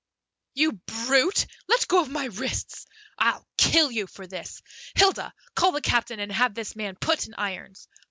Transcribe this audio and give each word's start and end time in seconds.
"You 0.55 0.71
brute, 1.05 1.45
let 1.67 1.87
go 1.87 2.01
of 2.01 2.09
my 2.09 2.25
wrists! 2.25 2.87
I'll 3.19 3.47
kill 3.55 3.91
you 3.91 4.07
for 4.07 4.25
this! 4.25 4.63
Hilda, 4.95 5.31
call 5.53 5.73
the 5.73 5.81
captain 5.81 6.19
and 6.19 6.31
have 6.31 6.55
this 6.55 6.75
man 6.75 6.95
put 6.95 7.27
in 7.27 7.35
irons. 7.35 7.87